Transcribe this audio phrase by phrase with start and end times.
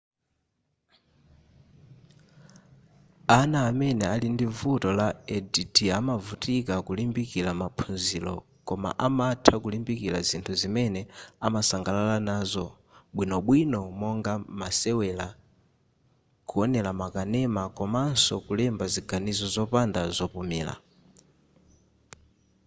[3.39, 8.33] ana amene ali ndi vuto la add amavutika kulimbikila maphunziro
[8.67, 11.01] koma amatha kulimbikila zinthu zimene
[11.45, 12.65] amasangalala nazo
[13.15, 15.27] bwinobwino monga masewela
[16.49, 20.73] kuonela ma kanema komanso kulemba ziganizo zopanda zopumira